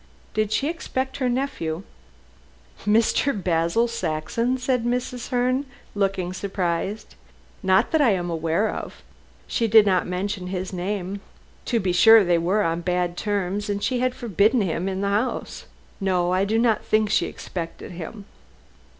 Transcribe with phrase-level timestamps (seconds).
[0.33, 1.83] "Did she expect her nephew?"
[2.87, 3.33] "Mr.
[3.37, 5.29] Basil Saxon?" said Mrs.
[5.29, 7.13] Herne, looking surprised.
[7.61, 9.03] "Not that I am aware of.
[9.45, 11.21] She did not mention his name.
[11.65, 15.65] To be sure, they were on bad terms, and she had forbidden him the house.
[15.99, 18.25] No, I do not think she expected him."